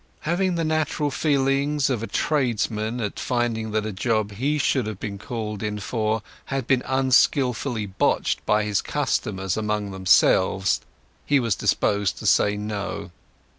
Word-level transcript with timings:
Having 0.21 0.55
the 0.55 0.63
natural 0.63 1.11
feelings 1.11 1.87
of 1.87 2.01
a 2.01 2.07
tradesman 2.07 2.99
at 2.99 3.19
finding 3.19 3.69
that 3.69 3.85
a 3.85 3.91
job 3.91 4.31
he 4.31 4.57
should 4.57 4.87
have 4.87 4.99
been 4.99 5.19
called 5.19 5.61
in 5.61 5.77
for 5.79 6.23
had 6.45 6.65
been 6.65 6.81
unskilfully 6.87 7.85
botched 7.85 8.43
by 8.43 8.63
his 8.63 8.81
customers 8.81 9.55
among 9.55 9.91
themselves, 9.91 10.81
he 11.23 11.39
was 11.39 11.53
disposed 11.53 12.17
to 12.17 12.25
say 12.25 12.57
no. 12.57 13.11